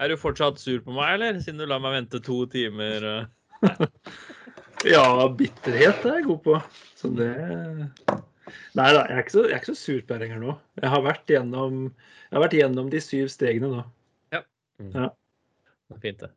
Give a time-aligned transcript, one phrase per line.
[0.00, 1.40] Er du fortsatt sur på meg, eller?
[1.44, 3.06] Siden du lar meg vente to timer.
[3.10, 3.70] eh.
[4.88, 6.54] Ja, bitterhet er jeg god på.
[6.96, 7.28] Så det
[8.74, 10.54] Nei da, jeg er ikke så, jeg er ikke så sur på deg lenger nå.
[10.80, 11.82] Jeg har vært gjennom,
[12.30, 13.82] jeg har vært gjennom de syv stegene nå.
[14.32, 14.40] Det
[15.04, 16.30] er Fint, det.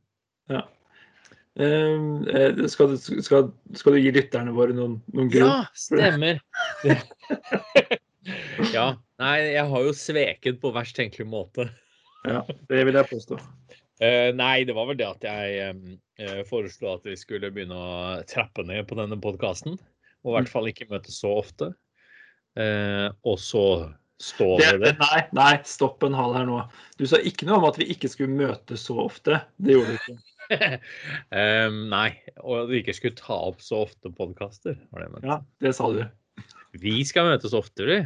[1.53, 5.51] Um, eh, skal, du, skal, skal du gi lytterne våre noen, noen grunn?
[5.51, 6.41] Ja, stemmer.
[8.75, 8.87] ja.
[9.21, 11.69] Nei, jeg har jo sveket på verst tenkelig måte.
[12.27, 13.39] Ja, det vil jeg påstå.
[14.01, 18.21] Uh, nei, det var vel det at jeg uh, foreslo at vi skulle begynne å
[18.29, 19.77] trappe ned på denne podkasten.
[20.23, 21.73] Og i hvert fall ikke møtes så ofte.
[22.57, 23.65] Uh, og så
[24.23, 24.93] stå ved det.
[25.01, 26.59] nei, nei, stopp en hal her nå.
[26.99, 29.41] Du sa ikke noe om at vi ikke skulle møtes så ofte.
[29.57, 30.19] Det gjorde du ikke.
[30.51, 32.09] Eh, nei,
[32.43, 34.75] og at vi ikke skulle ta opp så ofte podkaster.
[35.23, 36.01] Ja, det sa du.
[36.83, 38.01] Vi skal møtes oftere.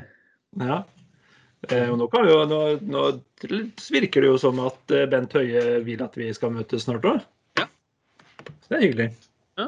[0.61, 0.83] Ja.
[1.65, 3.03] Eh, og nå, kan vi jo, nå, nå
[3.93, 7.23] virker det jo som at eh, Bent Høie vil at vi skal møtes snart òg.
[7.57, 7.65] Ja.
[8.45, 9.07] Så det er hyggelig.
[9.57, 9.67] Ja.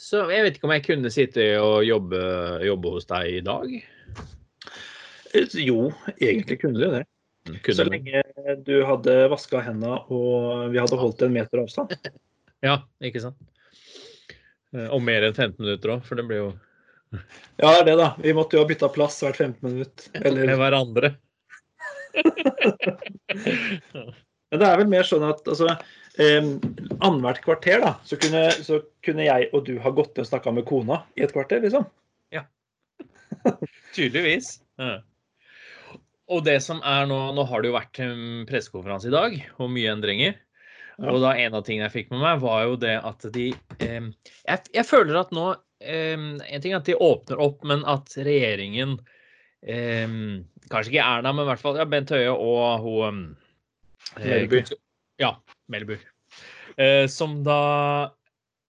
[0.00, 2.20] Så jeg vet ikke om jeg kunne sitte og jobbe,
[2.66, 3.76] jobbe hos deg i dag.
[5.30, 7.04] Eh, Jo, egentlig kunne du det.
[7.62, 8.24] Kunne Så lenge
[8.66, 11.94] du hadde vaska hendene og vi hadde holdt en meter avstand.
[12.60, 13.38] Ja, ikke sant?
[14.92, 16.48] Og mer enn 15 minutter òg, for det blir jo
[17.10, 18.08] Ja, det er det, da.
[18.22, 20.06] Vi måtte jo ha bytta plass hvert 15 minutt.
[20.14, 21.14] med hverandre.
[24.50, 25.74] men det er vel mer sånn at altså,
[26.22, 26.48] eh,
[27.02, 30.54] annethvert kvarter da, så kunne, så kunne jeg og du ha gått ned og snakka
[30.54, 31.86] med kona i et kvarter, liksom.
[32.34, 32.46] Ja.
[33.96, 34.58] Tydeligvis.
[34.80, 35.00] Ja.
[36.30, 37.98] Og det som er nå Nå har det jo vært
[38.46, 40.38] pressekonferanse i dag, og mye endringer.
[41.00, 43.46] Og da en av tingene jeg fikk med meg, var jo det at de
[43.80, 44.06] eh,
[44.44, 48.98] jeg, jeg føler at nå En ting er at de åpner opp, men at regjeringen
[50.70, 53.22] Kanskje ikke Erna, men i hvert fall ja, Bent Høie og hun
[54.20, 54.62] eh, Melby.
[55.20, 55.34] Ja,
[55.72, 55.98] Melby.
[56.80, 57.60] Eh, som da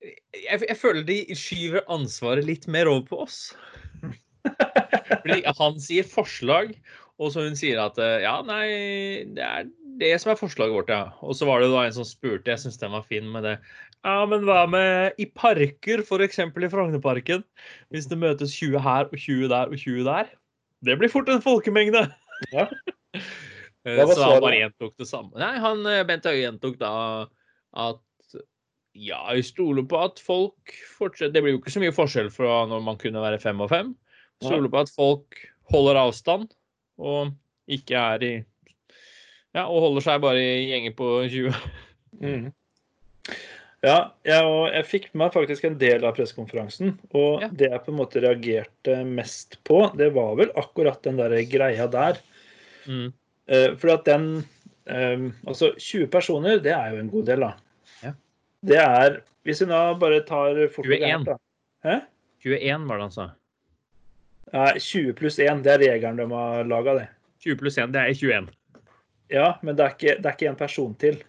[0.01, 3.39] jeg, jeg føler de skyver ansvaret litt mer over på oss.
[5.21, 6.73] Fordi han sier forslag,
[7.21, 8.66] og så hun sier at eh, ja, nei,
[9.35, 9.69] det er
[10.01, 11.13] det som er forslaget vårt, ja.
[11.22, 13.56] Og så var det da en som spurte, jeg syns den var fin med det.
[14.01, 16.39] Ja, men hva med i parker, f.eks.
[16.41, 17.45] i Frognerparken?
[17.94, 20.31] Hvis det møtes 20 her og 20 der og 20 der?
[20.81, 22.07] Det blir fort en folkemengde.
[22.56, 22.67] Ja.
[23.81, 25.31] Eh, så han bare gjentok det samme.
[25.41, 26.91] Nei, han eh, Bent Høie gjentok da
[27.81, 28.35] at
[28.94, 32.59] ja, jeg stoler på at folk fortsetter Det blir jo ikke så mye forskjell fra
[32.69, 33.89] når man kunne være fem og fem.
[34.44, 35.39] Stoler på at folk
[35.73, 36.51] holder avstand
[37.01, 37.33] og
[37.72, 38.31] ikke er i
[39.56, 41.56] Ja, og holder seg bare i gjenger på 20.
[42.22, 42.51] Mm.
[43.81, 43.95] Ja,
[44.28, 46.94] jeg, og jeg fikk med meg faktisk en del av pressekonferansen.
[47.17, 47.47] Og Ja.
[47.50, 51.88] det jeg på en måte reagerte mest på, det var vel akkurat den der greia
[51.91, 52.19] der.
[52.85, 53.09] Mm.
[53.50, 54.45] Eh, for at den
[54.88, 57.51] eh, Altså, 20 personer, det er jo en god del, da.
[58.03, 58.13] Ja.
[58.63, 61.01] Det er Hvis vi nå bare tar fort og 21.
[61.01, 61.38] gærent, da.
[61.83, 62.00] Hæ?
[62.45, 63.28] 21 var det han sa.
[64.53, 67.07] Nei, 20 pluss 1, det er regelen de har laga, det.
[67.41, 68.50] 20 pluss 1, det er 21.
[69.31, 71.19] Ja, men det er ikke, det er ikke en person til.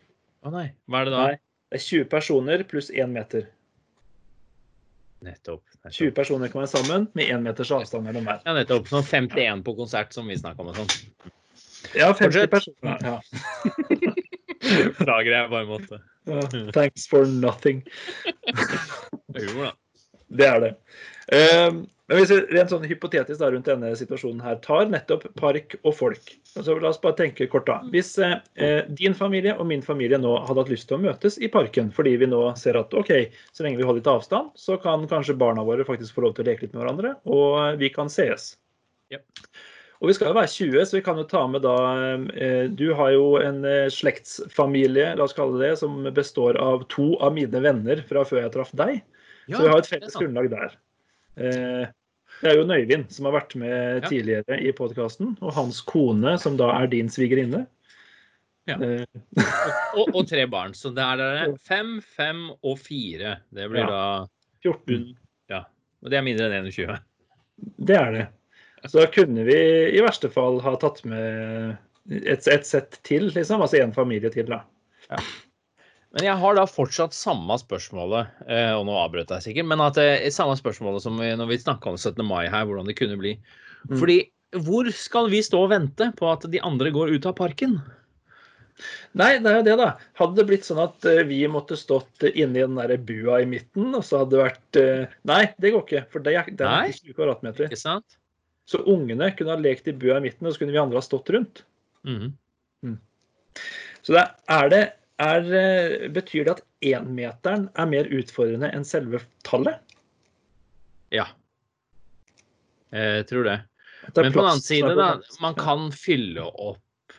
[0.42, 0.68] Å nei.
[0.90, 1.26] Hva er det da?
[1.30, 1.40] Nei.
[1.72, 3.46] Det er 20 personer pluss 1 meter.
[5.22, 5.62] Nettopp.
[5.78, 5.94] nettopp.
[5.94, 8.42] 20 personer kan være sammen med 1 meters avstand mellom hver.
[8.44, 8.90] Ja, nettopp.
[8.90, 11.30] Sånn 51 på konsert som vi snakka om og sånn.
[11.94, 12.50] Ja, 50 Fortsett.
[12.50, 12.98] personer.
[13.06, 13.20] Ja.
[14.98, 16.02] Beklager, jeg bare måtte.
[16.30, 16.42] Ja,
[16.74, 17.82] thanks for nothing.
[19.38, 19.72] Humor, da.
[20.32, 20.70] Det er det.
[21.32, 21.82] Men
[22.18, 26.32] hvis vi rent sånn hypotetisk da, rundt denne situasjonen her tar nettopp park og folk
[26.58, 27.78] altså, La oss bare tenke kort da.
[27.94, 31.38] Hvis eh, eh, din familie og min familie nå hadde hatt lyst til å møtes
[31.38, 33.12] i parken fordi vi nå ser at OK,
[33.54, 36.46] så lenge vi holder litt avstand, så kan kanskje barna våre faktisk få lov til
[36.46, 38.56] å leke litt med hverandre, og vi kan sees.
[39.12, 39.22] Ja.
[40.02, 41.76] Og vi skal jo være 20, så vi kan jo ta med da
[42.34, 47.12] eh, Du har jo en eh, slektsfamilie, la oss kalle det som består av to
[47.22, 48.98] av mine venner fra før jeg traff deg.
[49.46, 50.78] Ja, så vi har et felles grunnlag der.
[52.42, 54.08] Eh, det er jo Nøyvind som har vært med Ja.
[54.08, 57.66] tidligere i podkasten, og hans kone, som da er din svigerinne.
[58.66, 58.76] Ja.
[58.78, 59.06] Og,
[59.98, 60.72] Og, og tre barn.
[60.74, 63.40] Så det er det fem, fem og fire.
[63.52, 63.86] Det blir Ja.
[63.90, 64.26] da
[64.62, 65.16] 14.
[65.50, 65.64] Ja.
[66.02, 66.98] Og det er mindre enn 21.
[67.78, 68.28] Det er det.
[68.86, 69.56] Så da kunne vi
[69.96, 71.76] i verste fall ha tatt med
[72.10, 73.60] et, et sett til, liksom.
[73.62, 74.62] Altså en familie til, da.
[76.12, 79.96] Men jeg har da fortsatt samme spørsmålet, eh, og nå avbrøt jeg sikkert, men at
[80.00, 82.20] eh, samme spørsmålet som vi, når vi snakka om 17.
[82.28, 83.38] mai her, hvordan det kunne bli.
[83.88, 83.96] Mm.
[83.96, 84.18] Fordi
[84.60, 87.78] hvor skal vi stå og vente på at de andre går ut av parken?
[89.16, 89.88] Nei, det er jo det, da.
[90.20, 93.88] Hadde det blitt sånn at eh, vi måtte stått inni den der bua i midten,
[93.96, 94.82] og så hadde det vært
[95.32, 97.72] Nei, det går ikke, for det er, det er ikke 20 kvadratmeter.
[97.72, 98.20] Ikke sant?
[98.68, 101.08] Så ungene kunne ha lekt i bua i midten, og så kunne vi andre ha
[101.08, 101.64] stått rundt.
[102.04, 102.34] Mhm.
[104.02, 104.86] Så det er det
[105.20, 109.80] er, eh, Betyr det at énmeteren er mer utfordrende enn selve tallet?
[111.12, 111.26] Ja.
[112.92, 113.58] Jeg tror det.
[114.12, 115.10] Det Men på den annen side, da,
[115.40, 117.14] man kan fylle opp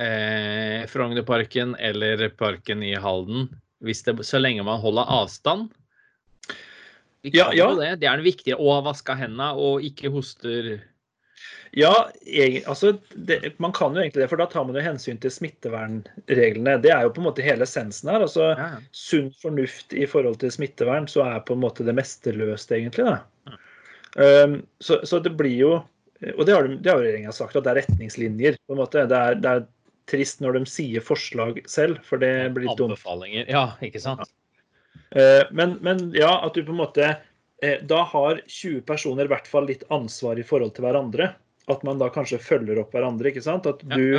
[0.00, 3.48] eh, Frognerparken eller parken i Halden
[3.84, 5.68] det, så lenge man holder avstand.
[7.22, 7.52] Vi kan ja.
[7.54, 7.68] ja.
[7.74, 8.00] det.
[8.00, 8.56] Det er det viktige.
[8.56, 10.74] Og vaske hendene og ikke hoster.
[11.74, 11.92] Ja,
[12.70, 16.76] altså, det, man kan jo egentlig det, for da tar man jo hensyn til smittevernreglene.
[16.84, 18.22] Det er jo på en måte hele essensen her.
[18.28, 18.82] altså Ja, ja.
[18.94, 23.04] Sunn fornuft i forhold til smittevern, så er på en måte det meste løst, egentlig.
[23.10, 23.56] da.
[24.14, 25.72] Um, så, så det blir jo
[26.38, 28.54] Og det har, det har regjeringa sagt, at det er retningslinjer.
[28.66, 29.02] på en måte.
[29.10, 29.64] Det er, det er
[30.08, 32.94] trist når de sier forslag selv, for det blir dumt.
[32.94, 33.50] Anbefalinger.
[33.50, 34.30] Ja, ikke sant?
[35.10, 37.10] Eh, Men, men ja, at du på en måte
[37.62, 41.34] Da har 20 personer i hvert fall litt ansvar i forhold til hverandre.
[41.70, 43.30] At man da kanskje følger opp hverandre.
[43.30, 43.64] ikke sant?
[43.66, 44.18] At du,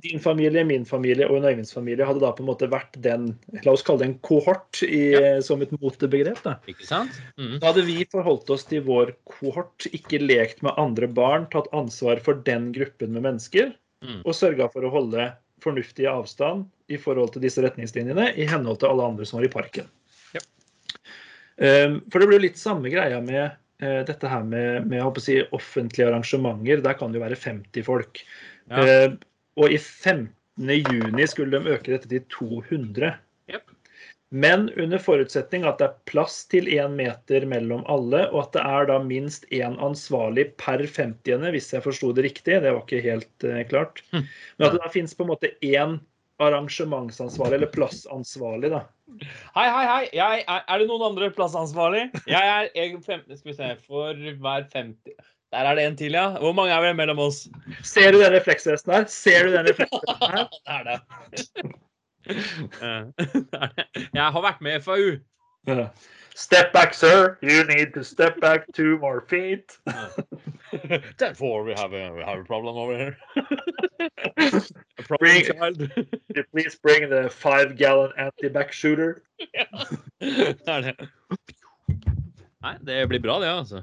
[0.00, 3.32] din familie, min familie og en Øyvinds familie hadde da på en måte vært den
[3.66, 5.40] La oss kalle det en kohort i, Ja.
[5.42, 6.40] som et motebegrep.
[6.44, 6.54] da.
[6.70, 7.10] Ikke sant?
[7.36, 7.58] Mm.
[7.60, 12.20] Da hadde vi forholdt oss til vår kohort, ikke lekt med andre barn, tatt ansvar
[12.22, 14.22] for den gruppen med mennesker, Mm.
[14.24, 18.88] og sørga for å holde fornuftig avstand i forhold til disse retningslinjene i henhold til
[18.88, 19.84] alle andre som var i parken.
[21.58, 23.44] Um, For det blir jo litt samme greia med
[23.82, 26.82] eh, dette her med, med si, offentlige arrangementer.
[26.84, 28.22] Der kan det jo være 50 folk.
[28.70, 28.84] Ja.
[28.84, 29.08] Eh,
[29.58, 30.30] og i 15.
[30.58, 33.16] juni skulle de øke dette til 200.
[33.50, 33.74] Yep.
[34.30, 38.64] Men under forutsetning at det er plass til én meter mellom alle, og at det
[38.66, 41.48] er da minst én ansvarlig per 50.
[41.54, 42.60] hvis jeg forsto det riktig.
[42.62, 44.04] Det var ikke helt eh, klart.
[44.12, 44.28] Hm.
[44.58, 45.98] Men at det da finnes på en måte én
[46.38, 48.82] arrangementsansvarlig, eller plassansvarlig, da.
[49.54, 50.02] Hei, hei, hei.
[50.14, 52.04] Jeg, er, er det noen andre plassansvarlig?
[52.28, 55.16] Jeg er jeg, fem, Skal vi se For hver 50
[55.52, 56.28] Der er det en til, ja.
[56.38, 57.46] Hvor mange er vi mellom oss?
[57.82, 59.08] Ser du den refleksvesten her?
[59.10, 60.46] Ser du den refleksvesten her?
[60.52, 61.00] det er det.
[64.14, 65.10] Jeg har vært med i FAU.
[66.38, 67.38] Step back, sir.
[67.42, 69.78] You need to step back two more feet.
[71.18, 73.16] Therefore, we have a, we have a problem over here.
[74.38, 75.90] a problem Bring- child.
[76.52, 79.22] Please bring the five gallon anti-back shooter?
[80.20, 81.08] det er det.
[82.62, 83.82] Nei, det blir bra, det, altså.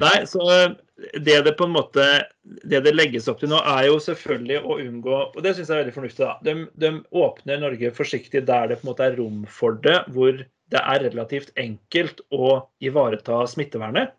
[0.00, 0.74] Nei, så eh,
[1.20, 2.04] det det på en måte
[2.42, 5.74] det det legges opp til nå, er jo selvfølgelig å unngå Og det syns jeg
[5.74, 6.24] er veldig fornuftig.
[6.24, 6.36] da.
[6.46, 10.38] De, de åpner Norge forsiktig der det på en måte er rom for det, hvor
[10.72, 14.14] det er relativt enkelt å ivareta smittevernet.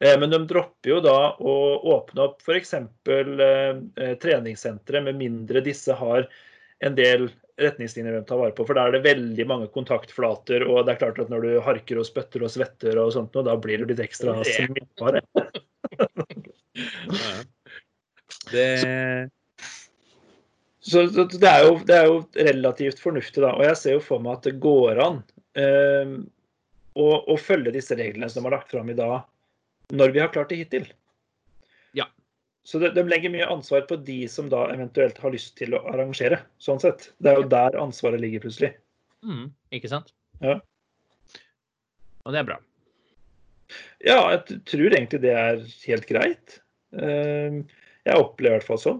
[0.00, 1.54] Eh, Men de dropper jo da å
[1.96, 2.74] åpne opp f.eks.
[2.76, 6.28] Eh, treningssentre, med mindre disse har
[6.84, 8.66] en del retningslinjer de tar vare på.
[8.68, 12.00] For da er det veldig mange kontaktflater, og det er klart at når du harker
[12.02, 15.24] og spytter og svetter og sånt, noe, da blir du litt ekstra smittbare.
[17.06, 17.32] Ja.
[18.52, 18.68] Det
[20.86, 23.56] Så, så det, er jo, det er jo relativt fornuftig, da.
[23.58, 25.16] Og jeg ser jo for meg at det går an
[25.58, 26.12] eh,
[26.94, 29.24] å, å følge disse reglene som de har lagt fram i dag,
[29.94, 30.86] når vi har klart det hittil.
[31.94, 32.08] Ja.
[32.66, 35.82] Så de, de legger mye ansvar på de som da eventuelt har lyst til å
[35.92, 36.40] arrangere.
[36.58, 37.12] sånn sett.
[37.22, 38.72] Det er jo der ansvaret ligger, plutselig.
[39.22, 40.10] mm, Ikke sant?
[40.42, 40.58] Ja.
[42.26, 42.56] Og det er bra.
[44.02, 46.56] Ja, jeg tror egentlig det er helt greit.
[46.94, 47.60] Eh,
[48.06, 48.98] jeg opplever i hvert fall sånn.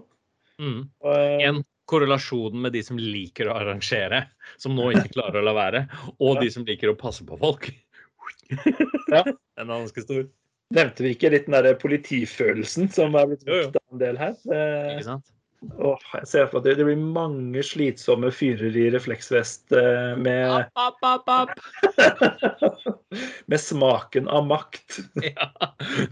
[0.59, 0.79] Mm.
[1.03, 4.25] Eh, En korrelasjon med de som liker å arrangere,
[4.59, 5.83] som nå ikke klarer å la være,
[6.19, 7.69] og de som liker å passe på folk.
[9.07, 9.21] Ja.
[9.23, 10.25] Den er ganske stor.
[10.75, 13.59] Nevnte vi ikke litt den der politifølelsen som er blitt jo.
[13.71, 14.33] av en del her?
[14.51, 15.23] Eh, Ikke sant?
[15.81, 20.69] Åh, jeg ser for meg at det, blir mange slitsomme fyrer i refleksvest eh, med,
[20.77, 21.49] opp, opp, opp,
[23.49, 24.99] med smaken av makt.
[25.25, 25.49] Ja.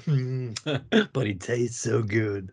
[1.13, 2.49] But it tastes so good.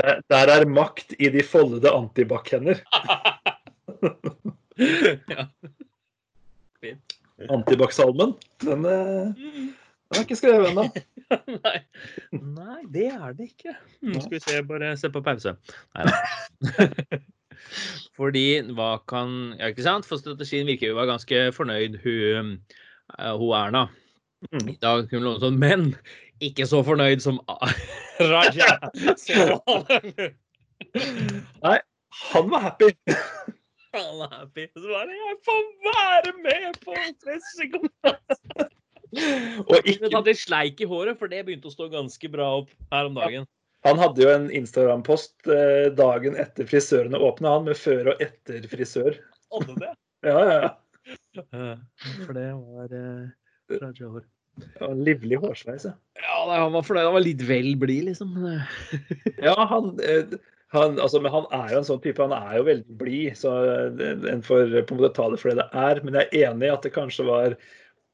[0.00, 2.78] Der, der er makt i de foldede antibac-hender.
[5.30, 5.46] ja.
[7.54, 8.34] Antibac-salmen.
[8.66, 9.28] Den, eh,
[10.08, 10.84] den er ikke skrevet ennå.
[11.64, 11.78] Nei.
[12.32, 13.74] Nei, det er det ikke.
[14.08, 15.52] Nå skal vi se, bare se på pause.
[15.98, 17.18] Nei da.
[18.18, 20.06] Fordi hva kan Ja, ikke sant?
[20.08, 22.54] For strategien virker jo å være ganske fornøyd, hun,
[23.18, 23.84] eh, hun Erna.
[24.52, 24.64] Mm.
[24.72, 25.84] I dag kunne hun sånn, men
[26.44, 27.40] ikke så fornøyd som
[28.32, 28.70] Raja.
[31.66, 31.76] Nei,
[32.32, 32.92] Han var happy.
[33.92, 34.68] han var happy.
[34.72, 38.77] Så bare Jeg får være med på pressekonferansen!
[39.16, 42.50] Og Ikke ikke, tatt litt sleik i håret, for det begynte å stå ganske bra
[42.60, 43.46] opp her om dagen.
[43.86, 48.66] han hadde jo en Instagram-post eh, dagen etter frisørene åpna, han med før og etter
[48.70, 49.18] frisør.
[49.54, 49.94] Hadde det?
[50.26, 51.76] Ja, ja, ja.
[52.26, 53.28] For det var eh,
[53.70, 54.24] Raja-hår.
[54.82, 55.86] En livlig hårsveis.
[55.86, 55.94] Ja.
[56.18, 57.06] Ja, nei, han var fornøyd.
[57.06, 58.32] Han var litt vel blid, liksom.
[59.46, 60.38] Ja, han, eh,
[60.74, 63.54] Han, altså, men han er jo en sånn type, han er jo veldig blid, så
[63.64, 66.02] eh, en får på en måte ta det for det det er.
[66.04, 67.56] Men jeg er enig i at det kanskje var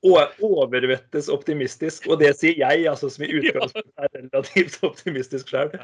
[0.04, 2.08] overvettes optimistisk.
[2.11, 5.75] Og det sier jeg, altså, som i utgangspunktet er relativt optimistisk sjøl.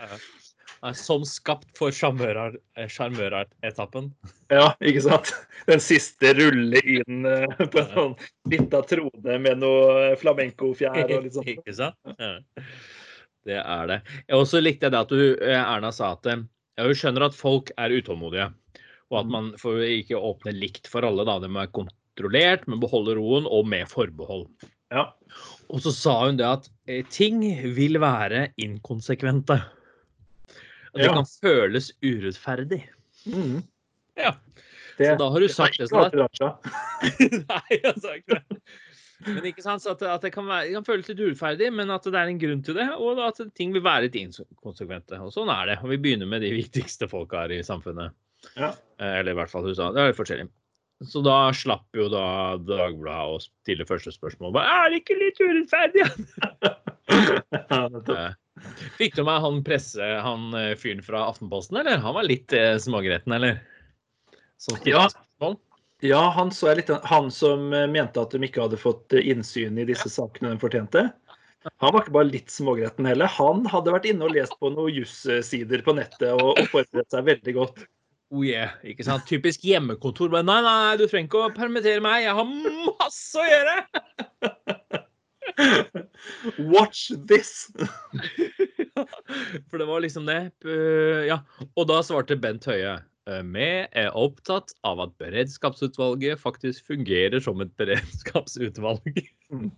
[0.96, 4.06] Som skapt for sjarmøretappen.
[4.52, 5.32] Ja, ikke sant.
[5.68, 8.14] Den siste rulle inn eh, på en sånn
[8.48, 11.50] lita trone med noe flamenco-fjær og litt sånn.
[11.52, 12.00] Ikke sant?
[12.16, 12.38] Ja.
[13.48, 13.98] Det er det.
[14.36, 17.72] Og så likte jeg det at du, eh, Erna sa at jeg skjønner at folk
[17.80, 18.48] er utålmodige.
[19.10, 21.26] Og at man får ikke åpne likt for alle.
[21.26, 21.74] da, Det må være
[22.16, 24.46] kontrollert, men beholde roen og med forbehold.
[24.90, 25.12] Ja.
[25.70, 26.68] Og så sa hun det at
[27.14, 27.40] ting
[27.76, 29.60] vil være inkonsekvente.
[30.90, 31.12] At det Ja.
[31.14, 32.82] kan føles urettferdig.
[33.26, 33.62] Mm.
[34.16, 34.32] Ja.
[34.98, 36.10] Det, Så da har du sagt det sånn.
[37.48, 38.60] Nei, jeg sa ikke det.
[39.26, 41.90] Men ikke sant, så at, at det, kan være, det kan føles litt urettferdig, men
[41.92, 42.88] at det er en grunn til det.
[42.98, 45.20] Og at ting vil være litt inkonsekvente.
[45.20, 45.78] Og sånn er det.
[45.84, 48.12] Og vi begynner med de viktigste folka her i samfunnet.
[48.56, 48.72] Ja.
[48.98, 49.92] Eh, Eller i hvert fall USA.
[49.92, 50.48] Det er litt forskjellig.
[51.08, 54.52] Så da slapp jo da Dagbladet å stille første spørsmål.
[54.58, 56.04] Bare, Er det ikke litt urettferdig?
[58.98, 61.96] Fikk du med han presse, han eh, fyren fra Aftenposten, eller?
[62.04, 63.62] Han var litt eh, smågretten, eller?
[64.84, 65.08] Ja.
[65.08, 65.56] spørsmål?
[66.04, 69.28] Ja, han så jeg litt Han som eh, mente at de ikke hadde fått eh,
[69.32, 71.00] innsyn i disse sakene de fortjente.
[71.80, 73.28] Han var ikke bare litt smågretten heller.
[73.36, 77.26] Han hadde vært inne og lest på noen jussider på nettet og, og forberedt seg
[77.28, 77.82] veldig godt.
[78.30, 79.24] Oh yeah, ikke sant?
[79.26, 80.30] Typisk hjemmekontor.
[80.30, 82.22] Men nei, nei, du trenger ikke å permittere meg.
[82.28, 82.46] Jeg har
[83.00, 83.76] masse å gjøre!
[86.70, 87.66] Watch this!
[89.70, 90.38] For det var liksom det.
[90.64, 91.40] Eh, Ja.
[91.74, 92.94] Og da svarte Bent Høie.
[93.26, 99.24] eh, Vi er opptatt av at beredskapsutvalget faktisk fungerer som et beredskapsutvalg.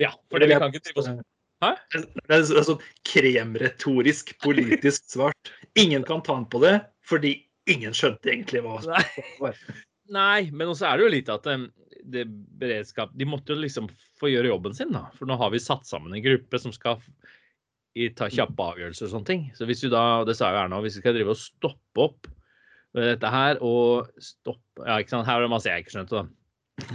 [0.00, 1.08] Ja, for det vi kan ikke drive oss
[2.24, 5.50] Det er sånn kremretorisk politisk svart.
[5.76, 7.36] Ingen kan ta den på det, fordi
[7.70, 9.58] ingen skjønte egentlig hva det var.
[10.14, 11.46] Nei, men også er det jo litt at
[12.04, 12.26] det
[12.60, 13.86] beredskap De måtte jo liksom
[14.20, 15.06] få gjøre jobben sin, da.
[15.16, 17.00] For nå har vi satt sammen en gruppe som skal
[17.94, 19.44] i, ta kjappe avgjørelser og sånne ting.
[19.56, 22.28] Så hvis vi da, det sa jo Erna, hvis vi skal drive og stoppe opp
[22.94, 26.22] med dette her og stoppe Ja, ikke sant, her er det masse jeg ikke skjønte,
[26.22, 26.43] da.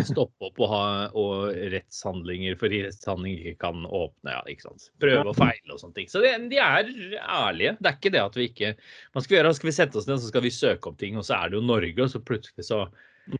[0.08, 0.84] Stoppe opp og ha
[1.18, 4.90] og rettshandlinger fordi rettshandlinger kan åpne, ja, ikke sant.
[5.02, 6.10] Prøve og feile og sånne ting.
[6.12, 6.90] Så det, de er
[7.20, 7.76] ærlige.
[7.80, 8.74] Det er ikke det at vi ikke
[9.18, 9.54] man skal gjøre?
[9.60, 11.60] Skal vi sette oss ned, så skal vi søke opp ting, og så er det
[11.60, 12.86] jo Norge, og så plutselig så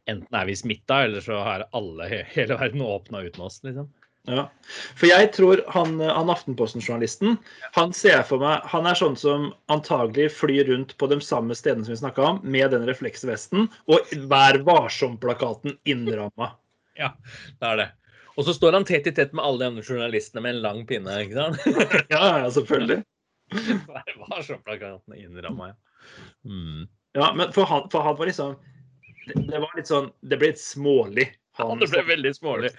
[0.06, 3.88] Enten er vi smitta, eller så har alle he- hele verden åpna uten oss, liksom.
[4.30, 4.44] Ja.
[5.00, 7.38] For jeg tror han, han Aftenposten-journalisten,
[7.74, 11.88] han ser for meg Han er sånn som antagelig flyr rundt på de samme stedene
[11.88, 16.54] som vi snakka om, med den refleksvesten og Vær varsom-plakaten innramma.
[17.00, 17.14] Ja,
[17.62, 17.84] det er det.
[18.36, 20.82] Og så står han tett i tett med alle de andre journalistene med en lang
[20.88, 21.86] pinne, ikke sant?
[22.12, 22.98] Ja, ja, selvfølgelig.
[23.88, 25.78] Hver varsom-plakaten innramma, ja.
[26.44, 26.90] Mm.
[27.16, 28.58] Ja, men for han, for han var liksom
[29.30, 31.26] det, det var litt sånn Det ble litt smålig.
[31.60, 32.72] Ja, det ble veldig smålig.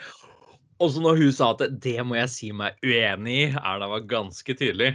[0.80, 4.06] Og så når hun sa at det må jeg si meg uenig i, Erna var
[4.08, 4.94] ganske tydelig.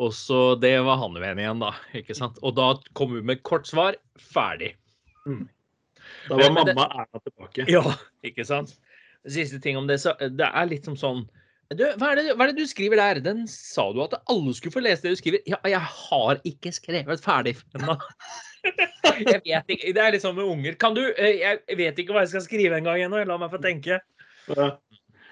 [0.00, 1.72] Og så det var han uenig igjen, da.
[1.98, 2.38] ikke sant?
[2.46, 3.98] Og da kom hun med kort svar.
[4.30, 4.76] Ferdig.
[5.26, 7.66] Da var Men- men det- Erna tilbake.
[7.68, 7.82] Ja,
[8.24, 8.76] ikke sant?
[9.28, 11.26] Siste ting om det, så det er litt som sånn
[11.70, 13.20] du, hva, er det, hva er det du skriver der?
[13.22, 15.38] Den sa du at alle skulle få lese det du skriver.
[15.46, 17.94] Ja, jeg har ikke skrevet ferdig ennå.
[18.64, 19.92] Jeg vet ikke.
[19.94, 20.74] Det er litt sånn med unger.
[20.82, 23.22] Kan du eh, Jeg vet ikke hva jeg skal skrive engang ennå.
[23.24, 24.00] La meg få tenke.
[24.50, 24.66] Ja.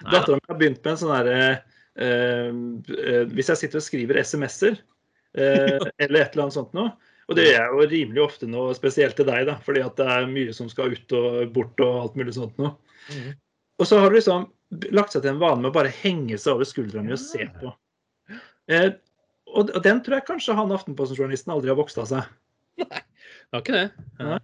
[0.05, 2.59] Dattera mi har begynt med en sånn herre eh,
[3.03, 6.93] eh, Hvis jeg sitter og skriver SMS-er eh, eller et eller annet sånt noe
[7.27, 10.07] Og det gjør jeg jo rimelig ofte nå, spesielt til deg, da, fordi at det
[10.15, 12.77] er mye som skal ut og bort og alt mulig sånt noe.
[13.13, 13.35] Mhm.
[13.79, 14.47] Og så har du liksom
[14.97, 17.75] lagt seg til en vane med å bare henge seg over skuldrene og se på.
[18.69, 18.89] Eh,
[19.49, 22.33] og, og den tror jeg kanskje han Aftenposten-journalisten aldri har vokst av seg.
[22.83, 24.07] Nei, Det var ikke det.
[24.21, 24.39] Ja.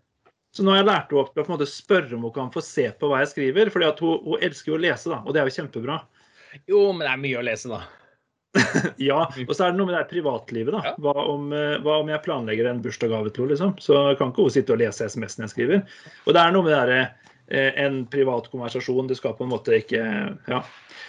[0.55, 2.63] Så nå har jeg lært henne opp til å måte spørre om hun kan få
[2.63, 3.73] se på hva jeg skriver.
[3.75, 5.99] fordi hun, hun elsker jo å lese, da, og det er jo kjempebra.
[6.71, 7.83] Jo, men det er mye å lese, da.
[9.03, 10.77] Ja, og så er det noe med det privatlivet.
[10.77, 10.83] da.
[10.87, 10.95] Ja.
[11.03, 13.75] Hva om, eh, hva om jeg planlegger en bursdagsgave til henne, liksom?
[13.83, 15.85] Så kan ikke hun sitte og lese SMS-en jeg skriver.
[16.25, 17.01] Og det er noe med det derre
[17.51, 19.11] eh, en privat konversasjon.
[19.11, 20.03] Det skal på en måte ikke
[20.51, 20.63] Ja.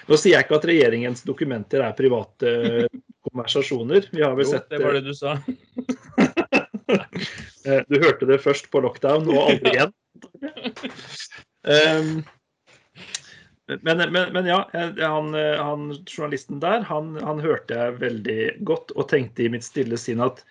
[0.05, 2.97] Nå sier jeg ikke at regjeringens dokumenter er private eh,
[3.29, 4.09] konversasjoner.
[4.09, 5.37] Vi har vel Jo, sett det var det du sa.
[7.65, 9.95] Eh, Du hørte det først på lockdown, og aldri igjen.
[11.65, 12.19] Um,
[13.81, 18.37] men, men, men ja, han, eh, han journalisten der, han, han hørte jeg veldig
[18.69, 20.43] godt og tenkte i mitt stille sinn at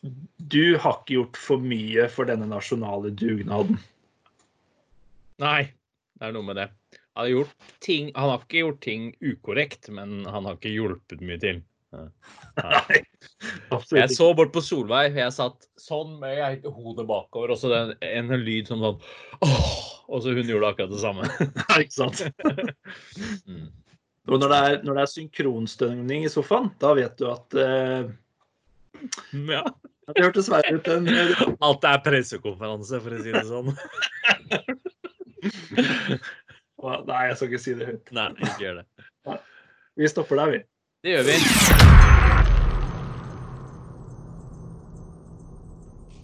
[0.00, 3.80] du har ikke gjort for mye for denne nasjonale dugnaden.
[5.42, 5.72] Nei,
[6.20, 6.68] det er noe med det.
[7.18, 11.26] Han har, gjort ting, han har ikke gjort ting ukorrekt, men han har ikke hjulpet
[11.26, 11.60] mye til.
[12.60, 13.00] Nei,
[13.74, 17.94] absolutt Jeg så bort på Solveig, jeg satt sånn med hodet bakover, og så den,
[18.06, 19.00] en lyd som sånn
[19.42, 21.26] åh, Og så hun gjorde akkurat det samme.
[21.66, 22.24] Ja, ikke sant?
[23.50, 23.68] Mm.
[24.30, 28.10] Og når det er, når det er synkronstønning i sofaen, da vet du at uh,
[29.48, 29.62] Ja.
[30.06, 33.72] at det hørtes verre ut enn det er pressekonferanse, for å si det sånn.
[37.08, 38.12] Nei, jeg skal ikke si det høyt.
[38.14, 39.40] Nei, ikke gjør det.
[39.98, 40.60] Vi stopper der, vi.
[41.00, 41.34] Det gjør vi.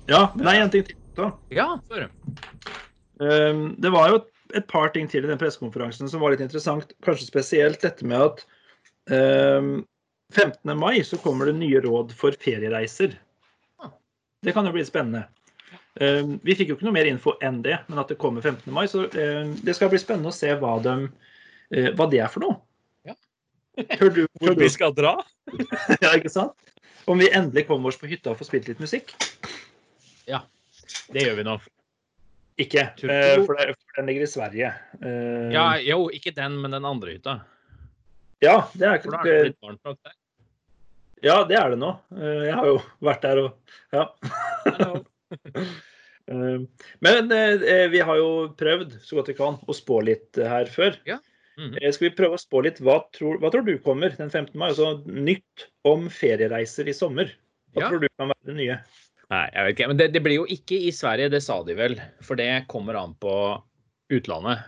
[0.06, 0.99] Ja, men det er en ting til.
[1.16, 1.30] da.
[1.49, 2.02] Ja, for.
[3.25, 4.18] Um, det var jo
[4.52, 6.92] et par ting til i den pressekonferansen som var litt interessant.
[7.06, 8.45] Kanskje spesielt dette med at
[9.56, 9.80] um,
[10.37, 10.76] 15.
[10.76, 13.16] mai så kommer det nye råd for feriereiser.
[14.45, 15.25] Det kan jo bli spennende.
[15.97, 18.68] Um, vi fikk jo ikke noe mer info enn det, men at det kommer 15.
[18.76, 18.85] mai.
[18.92, 22.61] Så det skal bli spennende å se hva, de, uh, hva det er for noe.
[23.76, 23.97] Ja.
[24.00, 25.11] Tør du, Hvor vi skal dra?
[26.02, 26.52] ja, ikke sant?
[27.06, 29.12] Om vi endelig kommer oss på hytta og får spilt litt musikk?
[30.26, 30.40] Ja,
[31.12, 31.56] Det gjør vi nå.
[32.59, 33.11] Ikke, du-
[33.45, 33.59] for,
[33.99, 34.71] den ligger i Sverige.
[35.02, 37.35] Uh, Ja, jo, ikke den, men den andre hytta.
[38.40, 40.16] ja, det er For da er det litt varmt nok der.
[41.25, 41.92] Ja, det er det nå.
[42.16, 43.52] Eh, Jeg har jo vært der og
[43.92, 44.09] Ja.
[46.26, 46.61] Eh,
[46.99, 50.66] Men eh, vi har jo prøvd så godt vi kan å spå litt eh, her
[50.66, 50.97] før.
[51.06, 51.21] Mhm.
[51.57, 52.79] Eh, Skal vi prøve å spå litt?
[52.85, 54.55] Hva tror, hva tror du kommer den 15.
[54.61, 54.69] mai?
[54.71, 57.33] Altså nytt om feriereiser i sommer.
[57.75, 57.89] Hva Ja.
[57.91, 58.79] tror du kan være det nye?
[59.31, 59.89] Nei, jeg vet ikke.
[59.89, 61.97] Men det, det blir jo ikke i Sverige, det sa de vel.
[62.23, 63.33] For det kommer an på
[64.13, 64.63] utlandet.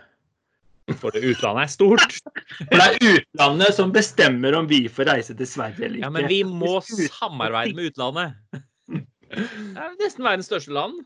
[0.97, 2.17] For det utlandet er stort.
[2.71, 6.07] For det er utlandet som bestemmer om vi får reise til Sverige eller ikke.
[6.07, 8.33] Ja, men vi må samarbeide med utlandet.
[9.29, 11.03] Det er nesten verdens største land.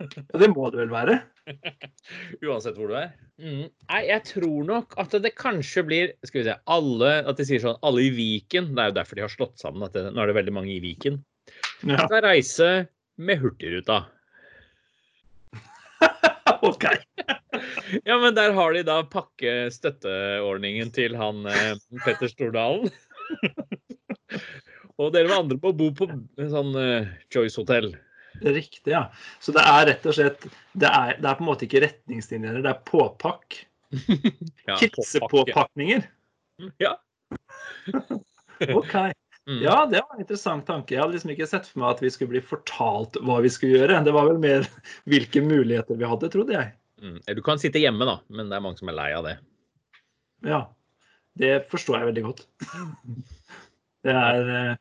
[0.00, 1.14] Ja, det må det vel være?
[2.44, 3.14] Uansett hvor du er.
[3.40, 3.68] Mm.
[3.68, 7.60] Nei, jeg tror nok at det kanskje blir Skal vi se alle, At de sier
[7.62, 8.72] sånn alle i Viken.
[8.76, 9.86] Det er jo derfor de har slått sammen.
[9.86, 11.20] At det, nå er det veldig mange i Viken.
[11.86, 12.70] Ja, Skal reise
[13.16, 14.02] med Hurtigruta.
[16.68, 16.84] OK.
[18.04, 22.90] Ja, men der har de da pakkestøtteordningen til han eh, Petter Stordalen.
[25.00, 26.08] Og dere var andre på å bo på
[26.50, 27.92] sånn eh, Choice hotell.
[28.42, 29.06] Riktig, ja.
[29.40, 30.46] Så det er rett og slett
[30.76, 33.62] Det er, det er på en måte ikke retningslinjer, det er påpakk.
[34.66, 36.08] Ja, Hilsepåpakninger.
[36.82, 36.96] Ja.
[38.74, 38.96] OK.
[39.46, 39.60] Mm.
[39.62, 40.96] Ja, det var en interessant tanke.
[40.96, 43.76] Jeg hadde liksom ikke sett for meg at vi skulle bli fortalt hva vi skulle
[43.78, 44.00] gjøre.
[44.02, 44.66] Det var vel mer
[45.12, 46.72] hvilke muligheter vi hadde, trodde jeg.
[46.98, 47.20] Mm.
[47.38, 49.36] Du kan sitte hjemme, da, men det er mange som er lei av det.
[50.50, 50.64] Ja.
[51.38, 52.42] Det forstår jeg veldig godt.
[54.02, 54.74] Det er eh,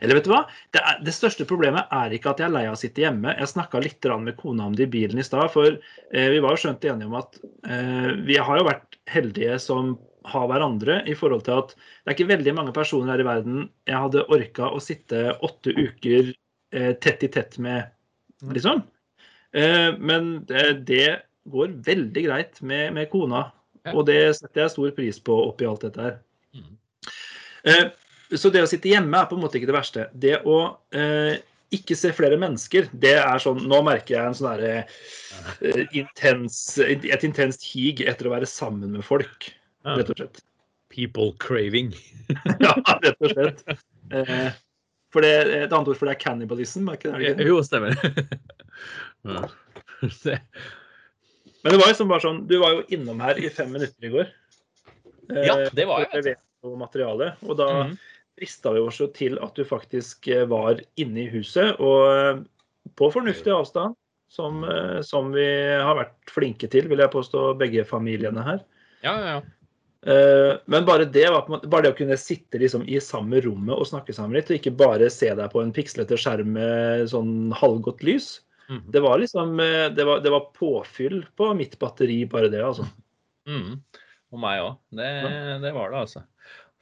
[0.00, 0.42] Eller vet du hva?
[0.74, 3.34] Det, er, det største problemet er ikke at jeg er lei av å sitte hjemme.
[3.38, 5.50] Jeg snakka litt med kona om det i bilen i stad.
[5.54, 9.58] For eh, vi var jo skjønt enige om at eh, vi har jo vært heldige
[9.62, 9.96] som
[10.28, 13.62] har hverandre i forhold til at det er ikke veldig mange personer her i verden
[13.88, 16.32] jeg hadde orka å sitte åtte uker
[16.74, 17.88] eh, tett i tett med,
[18.52, 18.82] liksom.
[19.56, 21.06] Eh, men det, det
[21.48, 23.48] går veldig greit med, med kona.
[23.94, 26.18] Og det setter jeg stor pris på oppi alt dette her.
[26.52, 26.74] Mm.
[27.72, 27.86] Eh,
[28.36, 30.08] så det å sitte hjemme er på en måte ikke det verste.
[30.12, 30.58] Det å
[30.92, 31.38] eh,
[31.72, 34.84] ikke se flere mennesker, det er sånn Nå merker jeg en sånn derre
[35.60, 39.50] eh, intens, et intenst hig etter å være sammen med folk,
[39.84, 40.42] rett og slett.
[40.92, 41.92] People craving.
[42.64, 43.62] Ja, rett og slett.
[44.12, 44.48] Eh,
[45.12, 47.14] for det, et annet ord for det er cannibalism, er ikke det?
[47.14, 47.46] er det ikke?
[47.48, 47.96] Jo, stemmer.
[49.28, 49.46] Ja.
[50.24, 50.40] Det-
[51.64, 54.04] Men det var jo som bare sånn, du var jo innom her i fem minutter
[54.06, 54.28] i går.
[55.32, 56.38] Eh, Ja, det var jeg, for å levere
[56.68, 57.96] noe materiale, og da Mhm.
[58.38, 62.40] Drista vi oss jo til at du faktisk eh, var inne i huset, og eh,
[62.98, 63.96] på fornuftig avstand,
[64.32, 68.66] som, eh, som vi har vært flinke til, vil jeg påstå, begge familiene her.
[69.04, 69.46] Ja, ja, ja.
[70.70, 71.24] Men bare det,
[71.66, 74.76] bare det å kunne sitte liksom i samme rommet og snakke sammen litt, og ikke
[74.78, 78.28] bare se deg på en pikslete skjerm med sånn halvgodt lys.
[78.70, 78.84] mm.
[78.94, 82.86] Det var liksom det var, det var påfyll på mitt batteri, bare det, altså.
[83.50, 83.74] Mm.
[84.30, 84.78] Og meg òg.
[85.02, 85.10] Det,
[85.66, 86.22] det var det, altså.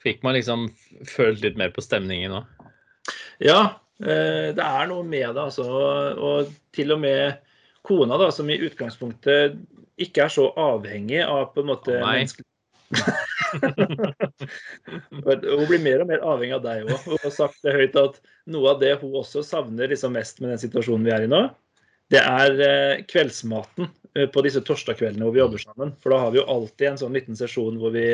[0.06, 0.68] Fikk man liksom
[1.10, 2.44] følt litt mer på stemningen òg.
[3.42, 3.60] Ja,
[4.02, 5.66] eh, det er noe med det, altså.
[5.66, 7.40] Og, til og med
[7.86, 9.58] kona, da, som i utgangspunktet
[10.02, 12.46] ikke er så avhengig av på en måte oh, menneskelig
[15.26, 16.98] Hun blir mer og mer avhengig av deg òg.
[17.06, 18.20] Hun har sagt det høyt at
[18.52, 21.42] noe av det hun også savner liksom mest med den situasjonen vi er i nå,
[22.14, 23.90] det er eh, kveldsmaten
[24.32, 25.94] på disse torsdagskveldene hvor vi jobber sammen.
[26.02, 28.08] For da har vi jo alltid en sånn liten sesjon hvor vi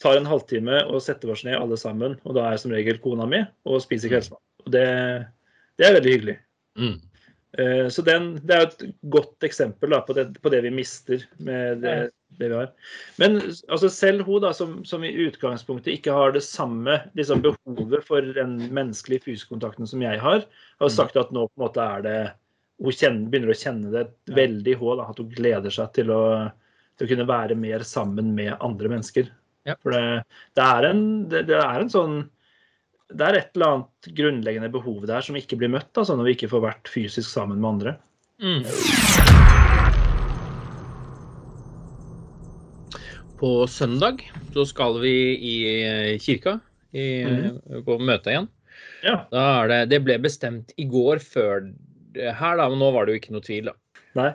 [0.00, 2.18] tar en halvtime og setter oss ned alle sammen.
[2.24, 4.42] Og da er som regel kona mi og spiser kveldsmat.
[4.66, 4.86] Og det,
[5.80, 6.36] det er veldig hyggelig.
[6.80, 6.98] Mm.
[7.58, 11.24] Eh, Så den, det er et godt eksempel da, på, det, på det vi mister
[11.42, 11.96] med det,
[12.38, 12.70] det vi har.
[13.18, 18.06] Men altså, selv hun da, som, som, i utgangspunktet ikke har det samme liksom, behovet
[18.06, 20.94] for den menneskelige fysisk-kontakten som jeg har, har mm.
[20.94, 22.20] sagt at nå på en måte er det
[22.80, 26.22] Hun kjenner, begynner å kjenne det veldig hå, da, at hun gleder seg til å,
[26.96, 29.28] til å, kunne være mer sammen med andre mennesker.
[29.68, 29.76] Ja.
[29.84, 30.04] For det,
[30.56, 32.22] det, er en, det, det, er en sånn
[33.10, 36.34] det er et eller annet grunnleggende behov der som ikke blir møtt altså, når vi
[36.38, 37.96] ikke får vært fysisk sammen med andre.
[38.40, 38.62] Mm.
[43.40, 44.22] På søndag
[44.54, 46.58] så skal vi i eh, kirka
[46.92, 47.84] i, mm.
[47.86, 48.48] på møte igjen.
[49.04, 49.16] Ja.
[49.68, 51.70] Det, det, ble bestemt i går før
[52.14, 53.70] her, da, men nå var det jo ikke noe tvil.
[53.70, 53.76] da.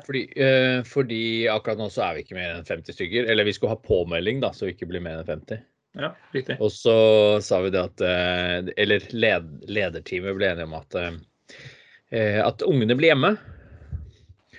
[0.05, 3.29] Fordi, eh, fordi, akkurat nå så er vi ikke mer enn 50 stykker.
[3.31, 5.63] Eller vi skulle ha påmelding, da, så vi ikke blir mer enn 50.
[5.95, 6.57] Ja, riktig.
[6.63, 6.95] Og så
[7.43, 12.97] sa vi det at eh, Eller led, lederteamet ble enige om at, eh, at ungene
[12.99, 13.35] blir hjemme.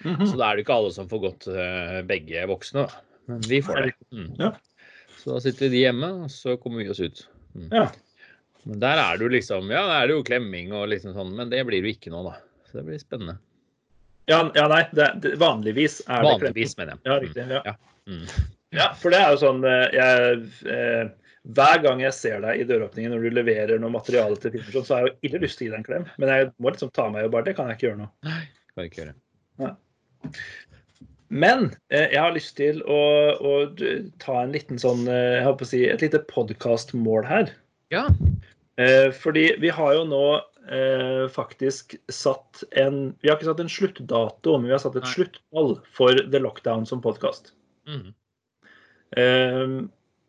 [0.04, 0.26] Mm -hmm.
[0.30, 1.44] Så da er det ikke alle som får gått
[2.06, 2.86] begge voksne.
[2.86, 2.90] da.
[3.26, 3.92] Men vi får det.
[4.12, 4.34] Mm.
[4.38, 4.56] Ja.
[5.18, 7.28] Så da sitter de hjemme, og så kommer vi oss ut.
[7.54, 7.68] Mm.
[7.72, 7.88] Ja.
[8.62, 11.34] Men der er det jo liksom Ja, der er det jo klemming og liksom sånn,
[11.34, 12.36] men det blir det jo ikke nå, da.
[12.70, 13.36] Så det blir spennende.
[14.26, 17.02] Ja, ja nei, det, det, vanligvis er det Vanligvis, mener jeg.
[17.06, 17.46] Ja, riktig.
[17.50, 17.62] Ja.
[17.64, 17.76] Ja.
[18.10, 18.24] Mm.
[18.74, 18.88] ja.
[18.98, 23.14] for det er jo sånn eh, jeg, eh, Hver gang jeg ser deg i døråpningen
[23.14, 25.68] når du leverer noe materiale til filmer, så har jeg jo ille lyst til å
[25.68, 26.08] gi deg en klem.
[26.18, 28.08] Men jeg må liksom ta meg og bare Det kan jeg ikke gjøre nå.
[28.26, 28.40] Nei,
[28.72, 29.16] kan jeg ikke gjøre.
[29.62, 29.72] Ja.
[31.28, 33.00] Men eh, jeg har lyst til å,
[33.34, 33.54] å,
[34.22, 37.50] ta en liten sånn eh, jeg håper å si, et lite podkastmål her.
[37.94, 38.06] Ja.
[38.78, 40.24] Eh, fordi vi har jo nå
[40.72, 45.10] eh, faktisk satt en Vi har ikke satt en sluttdato, men vi har satt et
[45.10, 47.52] sluttmål for The Lockdown som podkast.
[47.88, 48.14] Mm.
[49.16, 49.76] Eh,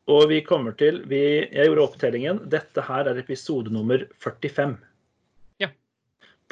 [0.08, 1.22] og vi kommer til vi,
[1.52, 2.44] Jeg gjorde opptellingen.
[2.52, 4.78] Dette her er episode nummer 45.
[5.64, 5.72] Ja.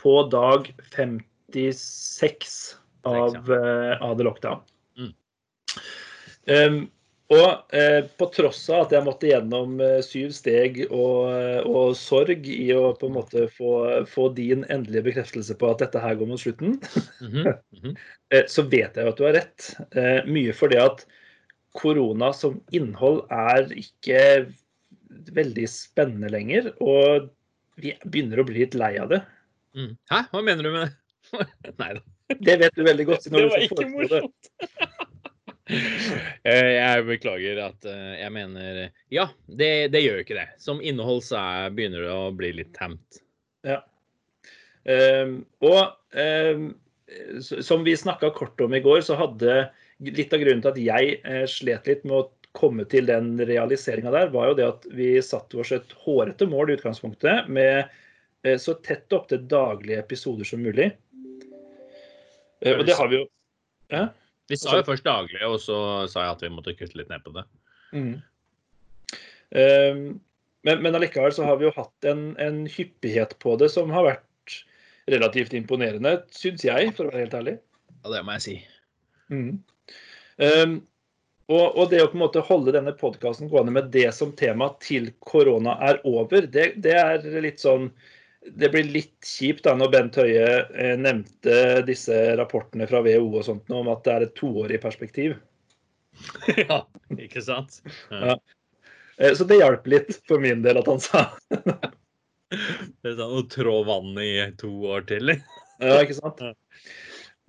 [0.01, 2.57] På dag 56
[3.05, 4.65] av, uh, av The Lockdown.
[4.97, 5.13] Mm.
[6.49, 6.79] Um,
[7.33, 11.31] og eh, på tross av at jeg måtte gjennom eh, syv steg og,
[11.65, 13.71] og, sorg i å på en måte få,
[14.09, 17.45] få, din endelige bekreftelse på at dette her går mot slutten, mm -hmm.
[17.47, 17.95] Mm -hmm.
[18.33, 19.75] eh, så vet jeg at du har rett.
[19.95, 21.05] Eh, mye fordi at
[21.73, 24.53] korona som innhold er ikke
[25.33, 26.73] veldig spennende lenger.
[26.79, 27.29] Og
[27.75, 29.21] vi begynner å bli litt lei av det.
[29.75, 29.97] Mm.
[30.11, 30.23] Hæ?
[30.31, 30.93] Hva mener du med
[31.63, 31.73] det?
[31.77, 32.01] Nei da.
[32.39, 33.23] Det vet du veldig godt.
[33.31, 34.51] det var ikke morsomt.
[36.45, 38.75] Eh, jeg beklager at eh, jeg mener
[39.09, 40.45] Ja, det, det gjør ikke det.
[40.61, 43.21] Som innhold så er, begynner det å bli litt tamt.
[43.65, 43.79] Ja.
[44.85, 46.67] Um, og um,
[47.41, 49.71] som vi snakka kort om i går, så hadde
[50.05, 54.13] litt av grunnen til at jeg uh, slet litt med å komme til den realiseringa
[54.13, 57.89] der, var jo det at vi satte oss et hårete mål i utgangspunktet med
[58.45, 60.91] uh, så tett opp til daglige episoder som mulig.
[62.61, 63.25] Eh, og det har vi jo
[63.93, 64.07] ja?
[64.51, 65.77] Vi sa jo først daglig, og så
[66.11, 67.45] sa jeg at vi måtte kutte litt ned på det.
[67.95, 68.13] Mm.
[69.55, 70.01] Um,
[70.65, 74.07] men, men allikevel så har vi jo hatt en, en, hyppighet på det som har
[74.07, 74.57] vært
[75.11, 77.55] relativt imponerende, syns jeg, for å være helt ærlig.
[78.01, 78.55] Ja, det må jeg si.
[79.33, 79.51] Mm.
[80.41, 80.75] Um,
[81.45, 84.71] og, og, det å på en måte holde denne podkasten gående med det som tema
[84.81, 87.91] til korona er over, det, det er litt sånn
[88.53, 93.45] det blir litt kjipt da når Bent Høie eh, nevnte disse rapportene fra WHO og
[93.47, 95.35] sånt om at det er et toårig perspektiv.
[96.61, 96.83] ja,
[97.17, 97.81] ikke sant?
[98.11, 98.37] Ja.
[99.17, 101.25] Eh, så det hjalp litt for min del at han sa
[103.01, 105.33] Det er sånn å trå vannet i to år til?
[105.81, 106.43] ja, ikke sant?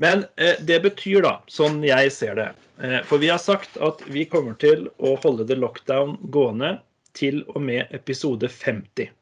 [0.02, 2.48] Men eh, det betyr da, sånn jeg ser det
[3.08, 6.78] For vi har sagt at vi kommer til å holde det lockdown gående
[7.16, 9.12] til og med episode 50.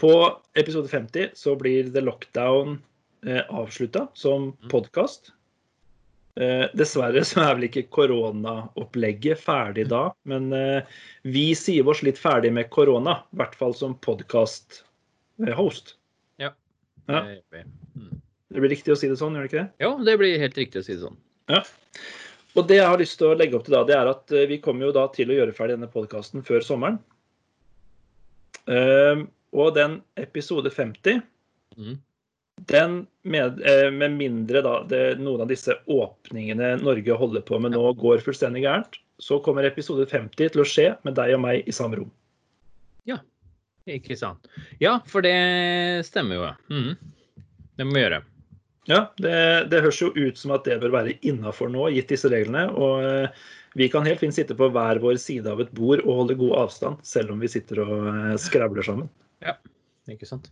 [0.00, 2.78] På episode 50 så blir The Lockdown
[3.26, 4.68] eh, avslutta som mm.
[4.72, 5.32] podkast.
[6.40, 10.88] Eh, dessverre så er vel ikke koronaopplegget ferdig da, men eh,
[11.28, 13.18] vi sier oss litt ferdig med korona.
[13.34, 15.92] I hvert fall som podkast-host.
[16.40, 16.54] Ja.
[17.10, 17.20] ja.
[17.92, 18.22] Mm.
[18.48, 19.84] Det blir riktig å si det sånn, gjør det ikke det?
[19.84, 21.18] Jo, det blir helt riktig å si det sånn.
[21.52, 21.60] Ja.
[22.56, 24.48] Og det jeg har lyst til å legge opp til da, det er at eh,
[24.48, 26.96] vi kommer jo da til å gjøre ferdig denne podkasten før sommeren.
[28.70, 31.20] Uh, og den episode 50
[31.76, 31.98] mm.
[32.68, 37.72] Den med, eh, med mindre da det, noen av disse åpningene Norge holder på med
[37.72, 41.68] nå, går fullstendig gærent, så kommer episode 50 til å skje med deg og meg
[41.68, 42.10] i samme rom.
[43.08, 43.16] Ja,
[43.88, 44.50] ikke sant.
[44.82, 45.32] Ja, for det
[46.08, 46.50] stemmer jo.
[46.68, 46.92] Mm.
[47.80, 48.20] Det må vi gjøre.
[48.88, 49.32] Ja, det,
[49.70, 52.66] det, høres jo ut som at det bør være innafor nå, gitt disse reglene.
[52.76, 53.40] Og eh,
[53.78, 56.56] vi kan helt fint sitte på hver vår side av et bord og holde god
[56.64, 59.10] avstand, selv om vi sitter og eh, skravler sammen.
[59.44, 59.56] Ja,
[60.10, 60.50] ikke sant.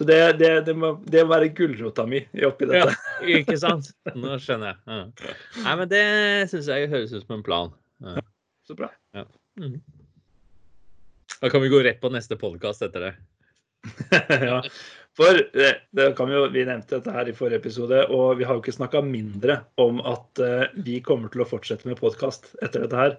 [0.00, 2.94] Så det, det, det, må, det må være gulrota mi oppi dette.
[3.20, 3.90] Ja, ikke sant?
[4.16, 4.78] Nå skjønner jeg.
[4.88, 5.34] Ja.
[5.66, 6.04] Nei, men det
[6.52, 7.74] syns jeg høres ut som en plan.
[8.00, 8.22] Ja.
[8.64, 8.88] Så bra.
[9.16, 9.26] Ja.
[9.60, 9.76] Mm.
[11.40, 13.12] Da kan vi gå rett på neste podkast etter det.
[14.48, 14.62] ja.
[15.16, 18.48] For det, det kan vi, jo, vi nevnte dette her i forrige episode, og vi
[18.48, 22.52] har jo ikke snakka mindre om at uh, vi kommer til å fortsette med podkast
[22.62, 23.16] etter dette her.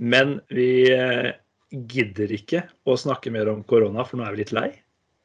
[0.00, 1.30] Men vi uh,
[1.70, 4.68] gidder ikke å snakke mer om korona, for nå er vi litt lei.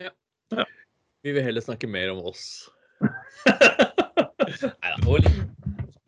[0.02, 0.12] Ja.
[0.56, 0.66] ja.
[1.22, 2.46] Vi vil heller snakke mer om oss.
[4.62, 4.98] Nei da.
[5.08, 5.28] Og,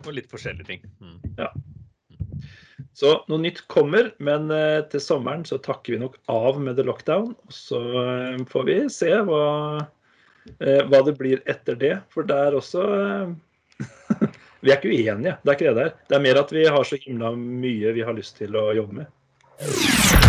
[0.04, 0.84] og, litt forskjellige ting.
[1.02, 1.20] Mm.
[1.40, 1.52] Ja.
[2.98, 6.86] Så noe nytt kommer, men uh, til sommeren så takker vi nok av med The
[6.86, 7.34] Lockdown.
[7.34, 9.46] Og så uh, får vi se hva,
[9.82, 11.96] uh, hva, det blir etter det.
[12.14, 12.84] For det er også
[14.64, 15.96] Vi er ikke uenige, det er ikke det der.
[16.08, 19.02] Det er mer at vi har så himla mye vi har lyst til å jobbe
[19.02, 20.22] med.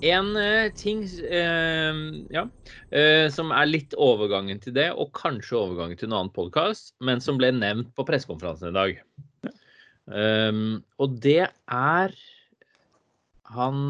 [0.00, 1.96] En uh, ting uh,
[2.32, 6.94] ja, uh, som er litt overgangen til det, og kanskje overgangen til en annen podkast,
[7.04, 9.02] men som ble nevnt på pressekonferansen i dag.
[10.10, 12.14] Um, og det er
[13.50, 13.82] han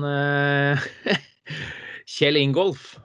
[2.17, 2.97] Kjell Ingolf.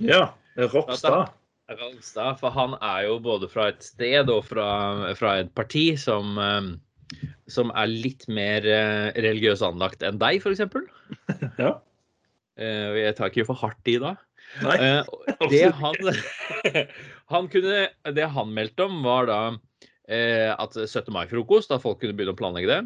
[0.00, 0.30] Ja.
[0.56, 1.34] Ropstad.
[1.68, 2.38] Ropstad.
[2.40, 4.70] For han er jo både fra et sted og fra,
[5.18, 6.40] fra et parti som,
[7.50, 8.66] som er litt mer
[9.18, 10.62] religiøst anlagt enn deg, f.eks.
[11.62, 11.76] Ja.
[12.60, 14.14] Uh, jeg tar ikke for hardt i da.
[14.60, 15.00] Uh,
[15.52, 15.96] det, han,
[17.32, 17.82] han kunne,
[18.16, 21.08] det han meldte om, var da uh, at 17.
[21.14, 22.80] mai-frokost, at folk kunne begynne å planlegge det.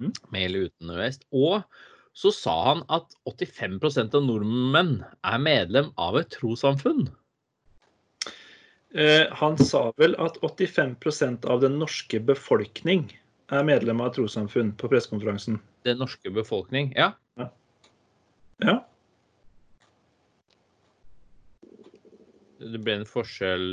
[0.00, 0.12] Mm.
[0.32, 1.26] Med eller uten vest.
[1.34, 1.60] Og
[2.16, 7.08] så sa han at 85% av nordmenn er medlem av et trossamfunn.
[9.40, 13.06] han sa vel at 85% av den norske befolkning
[13.48, 15.56] er medlem av et trossamfunn på pressekonferansen.
[15.88, 17.14] Den norske befolkning, ja.
[17.40, 17.48] Ja.
[18.60, 18.76] ja.
[22.72, 23.68] Det ble en forskjell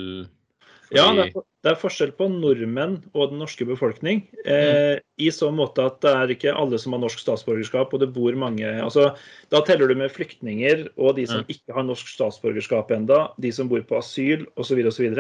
[0.89, 0.97] fordi...
[0.97, 4.23] Ja, det er, det er, forskjell på nordmenn og den norske befolkning.
[4.41, 5.04] Eh, mm.
[5.21, 8.34] I så måte at det er ikke alle som har norsk statsborgerskap, og det bor
[8.41, 9.12] mange altså,
[9.54, 11.52] Da teller du med flyktninger og de som mm.
[11.54, 14.82] ikke har norsk statsborgerskap enda, de som bor på asyl osv.
[14.89, 15.13] osv.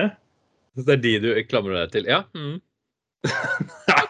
[0.79, 2.09] Det er de du klamrer deg til?
[2.09, 2.23] Ja.
[2.33, 2.57] Mm.
[3.91, 4.03] nei,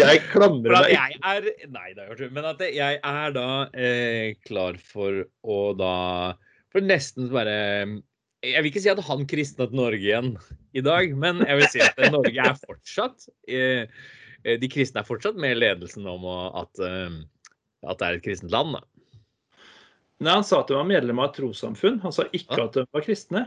[0.00, 4.78] jeg klamrer meg jeg er, Nei, det er men at jeg er da eh, klar
[4.80, 5.96] for å da
[6.72, 7.58] For nesten bare
[8.46, 10.34] jeg vil ikke si at han kristnet Norge igjen
[10.76, 13.86] i dag, men jeg vil si at Norge er fortsatt eh,
[14.44, 17.16] eh, De kristne er fortsatt med ledelsen om at, eh,
[17.86, 18.76] at det er et kristent land.
[18.76, 18.82] Da.
[20.24, 22.00] Nei, Han sa at de var medlem av et trossamfunn.
[22.04, 22.68] Han sa ikke ja.
[22.68, 23.46] at de var kristne.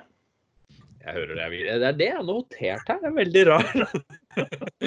[1.00, 1.50] Jeg hører det.
[1.66, 3.00] Det er det jeg har notert her.
[3.02, 3.78] Det er veldig rart.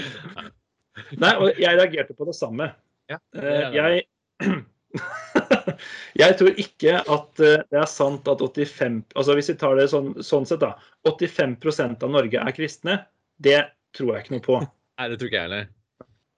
[1.22, 2.68] Nei, og jeg reagerte på det samme.
[3.10, 3.72] Ja, det det.
[3.78, 4.62] Jeg
[6.22, 9.88] jeg tror ikke at eh, det er sant at 85 altså Hvis vi tar det
[9.92, 10.74] sånn, sånn sett, da.
[11.08, 12.98] 85% av Norge er kristne.
[13.42, 13.60] Det
[13.96, 14.58] tror jeg ikke noe på.
[15.00, 15.70] Nei, det tror ikke jeg heller.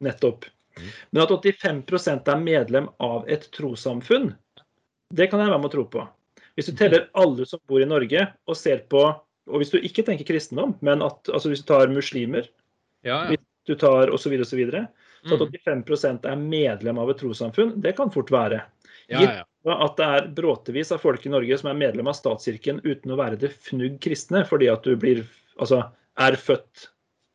[0.05, 0.49] Nettopp.
[0.75, 0.91] Mm.
[1.15, 4.33] Men at 85% er medlem av et trossamfunn,
[5.15, 6.05] det kan jeg være med å tro på.
[6.55, 9.07] Hvis du teller alle som bor i Norge og ser på
[9.45, 12.47] Og hvis du ikke tenker kristendom, men at, altså hvis du tar muslimer,
[13.05, 13.35] ja, ja.
[13.35, 17.21] hvis du tar osv., osv., så, videre, så, så at 85 er medlem av et
[17.21, 18.63] trossamfunn, det kan fort være.
[19.09, 19.45] Ja, ja.
[19.65, 23.21] At det er bråtevis av folk i Norge som er medlem av statskirken uten å
[23.21, 25.23] være det fnugg kristne, fordi at du blir,
[25.57, 25.87] altså,
[26.21, 26.89] er født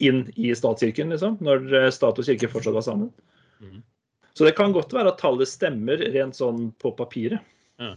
[0.05, 3.09] inn i statskirken, liksom, når eh, stat og kirke fortsatt var sammen.
[3.59, 3.81] Mm.
[4.37, 7.43] Så det kan godt være at tallet stemmer rent sånn på papiret.
[7.81, 7.95] Ja.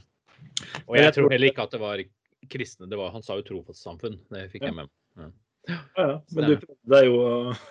[0.88, 2.02] Og jeg, jeg tror heller ikke at det var
[2.50, 2.88] kristne.
[2.90, 4.18] Det var, han sa jo trossamfunn.
[4.32, 4.92] Det fikk jeg med meg.
[5.20, 5.30] Ja.
[5.68, 6.14] Ja, ja.
[6.34, 7.18] Men du prøvde deg jo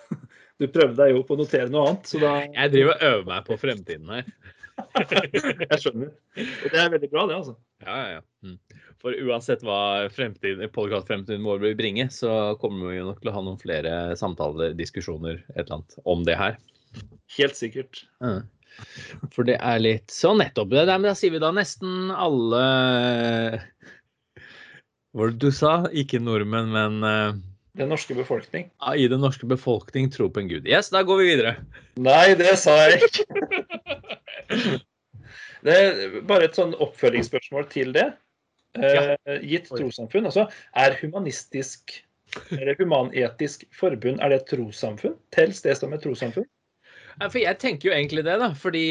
[0.62, 2.08] du prøvde deg jo på å notere noe annet.
[2.08, 2.34] Så da...
[2.46, 4.30] Jeg driver og øver meg på fremtiden her.
[5.02, 6.12] jeg skjønner.
[6.38, 7.56] Og det er veldig bra, det, altså.
[7.84, 8.22] Ja, ja, ja.
[8.46, 8.56] Mm.
[9.02, 13.44] For uansett hva podkast-fremtiden vår vil bringe, så kommer vi jo nok til å ha
[13.44, 16.58] noen flere samtaler, diskusjoner, et eller annet om det her.
[17.36, 18.04] Helt sikkert.
[18.22, 18.40] Ja.
[19.34, 22.62] For det er litt så nettopp det der, men da sier vi da nesten alle
[25.12, 25.74] Hva var det du sa?
[25.92, 27.42] Ikke nordmenn, men uh...
[27.78, 28.68] Den norske befolkning.
[28.82, 30.66] Ja, I den norske befolkning tro på en gud.
[30.68, 31.54] Yes, da går vi videre.
[31.96, 33.26] Nei, det sa jeg ikke.
[35.62, 38.08] Det er bare et sånn oppfølgingsspørsmål til det.
[38.74, 39.12] Eh,
[39.46, 41.92] gitt trossamfunn, altså er humanistisk
[42.50, 45.14] eller humanetisk forbund er det et trossamfunn?
[45.34, 46.48] Tels det som et trossamfunn?
[47.20, 48.50] For jeg tenker jo egentlig det, da.
[48.58, 48.86] Fordi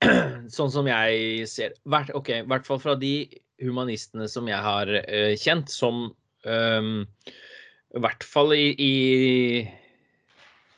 [0.56, 1.76] sånn som jeg ser
[2.16, 3.14] OK, i hvert fall fra de
[3.60, 6.08] humanistene som jeg har uh, kjent, som
[6.48, 6.92] um,
[7.90, 8.92] i hvert fall i, i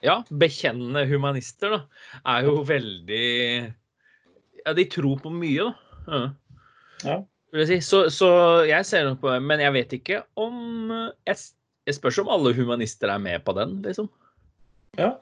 [0.03, 1.81] ja, bekjennende humanister, da,
[2.35, 3.27] er jo veldig
[4.63, 5.75] ja, de tror på mye, da.
[6.07, 6.23] Ja.
[7.07, 7.67] ja.
[7.69, 7.81] si.
[7.85, 8.31] Så, så
[8.69, 10.91] jeg ser nok på det, men jeg vet ikke om
[11.29, 11.39] Jeg,
[11.87, 14.11] jeg spørs om alle humanister er med på den, liksom.
[14.99, 15.15] Ja.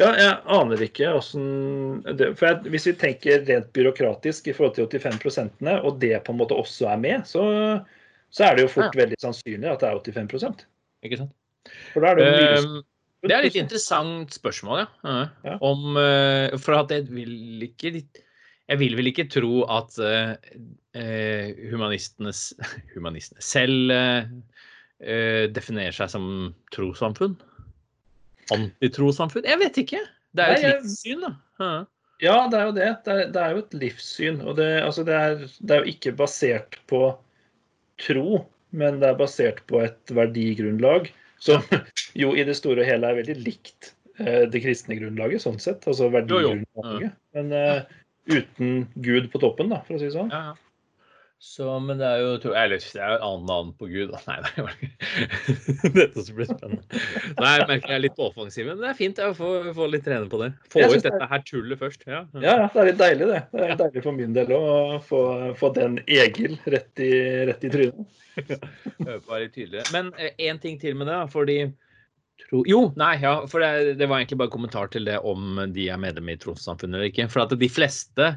[0.00, 2.00] ja, jeg aner ikke åssen
[2.34, 6.40] For jeg, hvis vi tenker rent byråkratisk i forhold til 85% og det på en
[6.40, 7.44] måte også er med, så,
[8.34, 9.04] så er det jo fort Ja.
[9.04, 10.66] veldig sannsynlig at det er 85
[11.06, 11.36] Ikke sant?
[11.92, 12.80] For da er det jo mye
[13.22, 15.18] Um, det er litt interessant spørsmål, ja.
[15.46, 15.54] Ja.
[15.62, 20.32] Om eh, For at jeg vil ikke Jeg vil vel ikke tro at eh,
[20.98, 22.48] eh, humanistenes
[22.96, 23.94] Humanistene selv
[25.02, 26.26] definerer seg som
[26.70, 27.32] trossamfunn.
[28.54, 29.48] Antitrossamfunn?
[29.50, 29.98] Jeg vet ikke.
[30.30, 31.30] Det er jo et livssyn, da.
[31.58, 31.70] Ja.
[32.22, 32.90] Ja, det er jo det.
[33.02, 34.38] Det er, det er jo et livssyn.
[34.46, 37.00] Og det, altså det, er, det er jo ikke basert på
[37.98, 41.10] tro, men det er basert på et verdigrunnlag
[41.42, 41.64] som
[42.22, 45.84] jo i det store og hele er veldig likt eh, det kristne grunnlaget, sånn sett.
[45.90, 47.16] Altså verdigrunnlaget.
[47.36, 47.80] Men uh,
[48.30, 50.32] uten Gud på toppen, da, for å si det sånn.
[50.32, 50.71] Ja, ja.
[51.42, 54.12] Så, men det er jo tro- Eller det er jo et annet navn på Gud.
[54.28, 57.00] Nei, nei, ikke Dette som blir spennende.
[57.40, 58.76] Nei, jeg merker jeg er litt på offensiven.
[58.76, 60.52] Men det er fint å få, få litt trene på det.
[60.70, 62.06] Få ut dette her tullet først.
[62.06, 62.20] Ja.
[62.38, 63.40] Ja, det er litt deilig, det.
[63.58, 64.62] Det er deilig for min del å
[65.08, 65.22] få,
[65.58, 67.10] få den Egil rett i,
[67.50, 68.20] rett i trynet.
[68.38, 69.88] Øve på å være litt tydeligere.
[69.98, 71.58] Men én ting til med det, fordi
[72.40, 72.62] tro...
[72.68, 76.00] Jo, nei, ja, for det, det var egentlig bare kommentar til det om de er
[76.00, 77.28] medlem i trossamfunnet eller ikke.
[77.32, 78.28] For at de fleste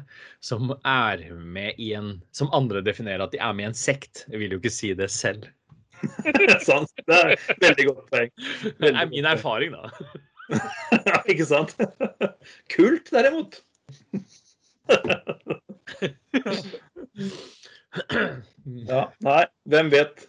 [0.44, 4.24] som er med i en Som andre definerer at de er med i en sekt,
[4.32, 5.48] vil jo ikke si det selv.
[6.68, 6.92] sant?
[7.06, 8.32] Det er et veldig godt poeng.
[8.80, 9.90] Det er min erfaring, da.
[11.32, 11.74] Ikke sant?
[12.74, 13.62] Kult, derimot.
[18.66, 20.26] Ja, nei, hvem vet?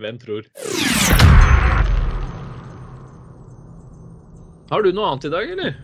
[0.00, 0.48] Hvem tror?
[4.70, 5.78] Har du noe annet i dag, eller?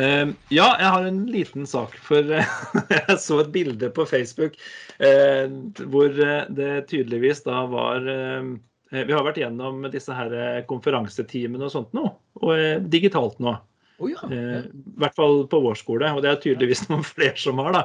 [0.00, 1.98] Uh, ja, jeg har en liten sak.
[2.00, 2.52] For eh,
[2.96, 4.56] jeg så et bilde på Facebook
[4.96, 5.44] uh,
[5.92, 6.14] hvor
[6.56, 8.54] det tydeligvis da var uh,
[8.94, 12.06] Vi har vært gjennom disse her konferansetimene og sånt nå,
[12.40, 13.58] og digitalt nå.
[14.02, 14.24] Oh, ja.
[14.32, 14.64] I
[14.98, 17.76] hvert fall på vår skole, og det er tydeligvis noen flere som har.
[17.76, 17.84] da.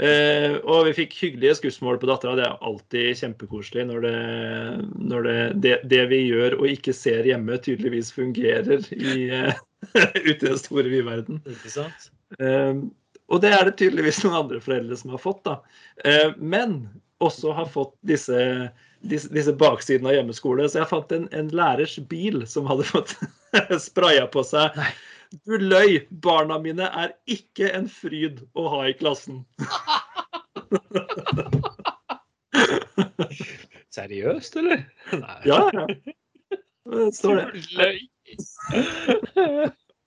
[0.00, 2.34] Eh, og vi fikk hyggelige skussmål på dattera.
[2.38, 4.16] Det er alltid kjempekoselig når, det,
[5.12, 9.62] når det, det, det vi gjør og ikke ser hjemme, tydeligvis fungerer i, eh,
[10.28, 11.40] ute i den store vide verden.
[11.50, 12.10] Ikke sant?
[12.40, 12.74] Eh,
[13.32, 15.44] og det er det tydeligvis noen andre foreldre som har fått.
[15.46, 15.60] da.
[16.04, 16.82] Eh, men
[17.24, 18.36] også har fått disse,
[19.06, 20.66] disse, disse baksiden av hjemmeskole.
[20.68, 23.14] Så jeg fant en, en lærers bil som hadde fått
[23.86, 24.74] spraya på seg.
[24.74, 24.92] Nei.
[25.42, 26.06] Du løy!
[26.22, 29.44] Barna mine er ikke en fryd å ha i klassen.
[33.94, 34.78] Seriøst, eller?
[35.12, 35.38] Nei.
[35.48, 35.86] Ja, ja.
[36.84, 37.46] Det står det.
[37.78, 37.98] Løy.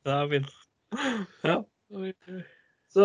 [0.07, 0.49] Det er fint.
[1.43, 1.57] Ja.
[2.93, 3.03] Så,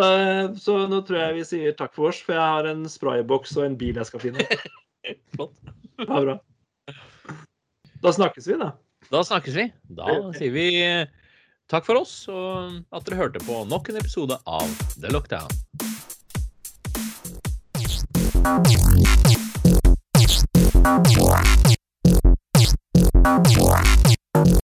[0.62, 3.64] så nå tror jeg vi sier takk for oss, for jeg har en sprayboks og
[3.66, 4.40] en bil jeg skal finne.
[5.34, 5.56] Flott.
[5.98, 6.34] Ja, bra.
[8.02, 8.68] Da snakkes vi, da.
[9.10, 9.64] Da snakkes vi.
[9.98, 10.06] Da
[10.36, 11.06] sier vi eh,
[11.72, 14.68] Takk for oss, og at dere hørte på nok en episode av
[15.00, 15.48] The Lockdown.
[23.56, 23.91] Wow.